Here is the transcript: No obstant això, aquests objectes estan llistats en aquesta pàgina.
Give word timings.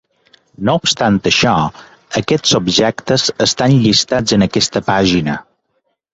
No 0.69 0.73
obstant 0.79 1.19
això, 1.31 1.51
aquests 2.21 2.57
objectes 2.61 3.27
estan 3.47 3.77
llistats 3.85 4.35
en 4.41 4.47
aquesta 4.49 4.85
pàgina. 4.91 5.39